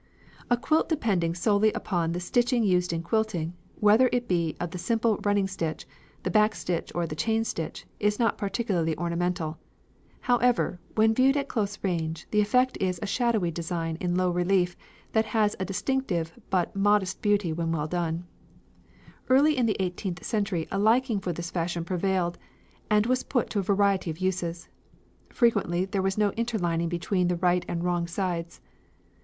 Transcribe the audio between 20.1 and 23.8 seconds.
century a liking for this fashion prevailed, and was put to a